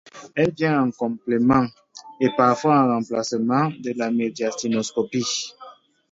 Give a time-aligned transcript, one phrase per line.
[0.35, 1.63] Elle vient en complément,
[2.19, 5.53] et parfois en remplacement, de la médiastinoscopie.